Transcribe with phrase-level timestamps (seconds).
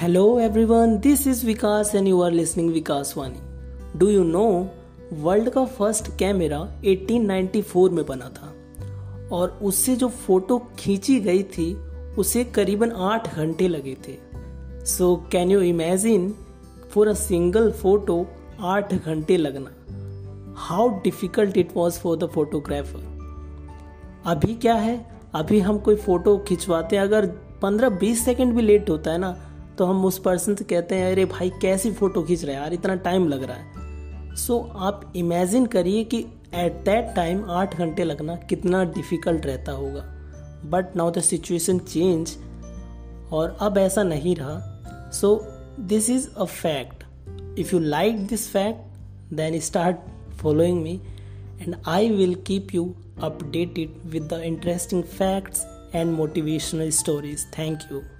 [0.00, 3.40] Hello everyone, this is Vikas and you are listening Vikas Wani.
[3.98, 4.66] Do you know
[5.12, 8.52] world का first camera 1894 में बना था?
[9.32, 11.74] और उससे जो फ़ोटो खींची गई थी
[12.18, 14.16] उसे करीबन आठ घंटे लगे थे।
[14.86, 16.34] So can you imagine
[16.90, 18.26] for a single photo
[18.60, 19.70] आठ घंटे लगना?
[20.56, 23.18] How difficult it was for the photographer
[24.26, 25.20] अभी क्या है?
[25.34, 27.26] अभी हम कोई फ़ोटो खिंचवाते हैं अगर
[27.62, 29.47] पंद्रह बीस सेकेंड भी लेट होता है ना
[29.78, 32.72] तो हम उस पर्सन से कहते हैं अरे भाई कैसी फ़ोटो खींच रहे हैं यार?
[32.72, 33.66] इतना टाइम लग रहा है.
[34.36, 36.18] सो so, आप इमेजिन करिए कि
[36.54, 40.00] एट दैट टाइम आठ घंटे लगना कितना डिफ़िकल्ट रहता होगा।
[40.64, 42.36] But now the situation change
[43.32, 45.46] और अब ऐसा नहीं रहा। So
[45.80, 47.04] this is a fact
[47.58, 48.80] if you like this fact
[49.34, 49.96] then start
[50.32, 51.00] following me
[51.60, 55.64] and I will keep you updated with the interesting facts
[55.94, 57.44] and motivational stories.
[57.56, 58.17] Thank you.